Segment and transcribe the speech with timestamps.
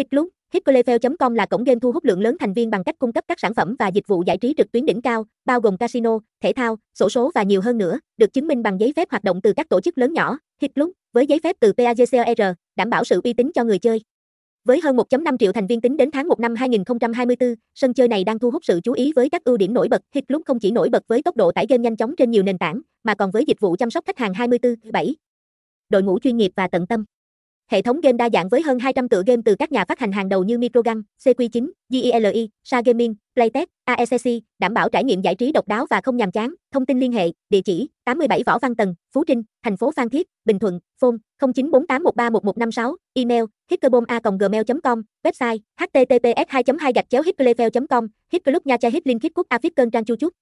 [0.00, 3.24] Hitclub, Hitclefel.com là cổng game thu hút lượng lớn thành viên bằng cách cung cấp
[3.28, 6.18] các sản phẩm và dịch vụ giải trí trực tuyến đỉnh cao, bao gồm casino,
[6.42, 9.24] thể thao, sổ số và nhiều hơn nữa, được chứng minh bằng giấy phép hoạt
[9.24, 10.38] động từ các tổ chức lớn nhỏ.
[10.62, 14.00] Hitclub, với giấy phép từ PAGCOR, đảm bảo sự uy tín cho người chơi.
[14.64, 18.24] Với hơn 1.5 triệu thành viên tính đến tháng 1 năm 2024, sân chơi này
[18.24, 20.02] đang thu hút sự chú ý với các ưu điểm nổi bật.
[20.14, 22.58] Hitclub không chỉ nổi bật với tốc độ tải game nhanh chóng trên nhiều nền
[22.58, 25.14] tảng, mà còn với dịch vụ chăm sóc khách hàng 24/7.
[25.88, 27.04] Đội ngũ chuyên nghiệp và tận tâm.
[27.70, 30.12] Hệ thống game đa dạng với hơn 200 tựa game từ các nhà phát hành
[30.12, 35.34] hàng đầu như Microgun, CQ9, GELI, Sa Gaming, Playtech, AECC, đảm bảo trải nghiệm giải
[35.34, 36.54] trí độc đáo và không nhàm chán.
[36.72, 40.08] Thông tin liên hệ, địa chỉ 87 Võ Văn Tần, Phú Trinh, thành phố Phan
[40.08, 48.06] Thiết, Bình Thuận, phone 0948131156, email hitclubom@gmail.com, website https 2 2 gạch chéo hitclefel com
[48.32, 49.22] hitclub nha chai hit link
[49.92, 50.32] trang chu chúc.